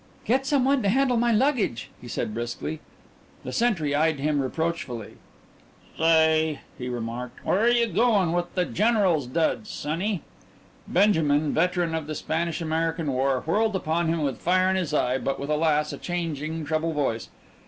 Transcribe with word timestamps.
"Get 0.25 0.47
some 0.47 0.65
one 0.65 0.81
to 0.81 0.89
handle 0.89 1.15
my 1.15 1.31
luggage!" 1.31 1.91
he 2.01 2.07
said 2.07 2.33
briskly. 2.33 2.79
The 3.43 3.51
sentry 3.51 3.93
eyed 3.93 4.19
him 4.19 4.41
reproachfully. 4.41 5.17
"Say," 5.95 6.61
he 6.75 6.89
remarked, 6.89 7.45
"where 7.45 7.69
you 7.69 7.85
goin' 7.85 8.31
with 8.31 8.51
the 8.55 8.65
general's 8.65 9.27
duds, 9.27 9.69
sonny?" 9.69 10.23
Benjamin, 10.87 11.53
veteran 11.53 11.93
of 11.93 12.07
the 12.07 12.15
Spanish 12.15 12.61
American 12.61 13.11
War, 13.13 13.43
whirled 13.45 13.75
upon 13.75 14.07
him 14.07 14.23
with 14.23 14.39
fire 14.41 14.71
in 14.71 14.75
his 14.75 14.91
eye, 14.91 15.19
but 15.19 15.39
with, 15.39 15.51
alas, 15.51 15.93
a 15.93 15.99
changing 15.99 16.65
treble 16.65 16.93
voice. 16.93 17.29